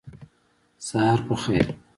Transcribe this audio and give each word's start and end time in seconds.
سهار 0.87 1.19
په 1.27 1.35
خیر! 1.43 1.67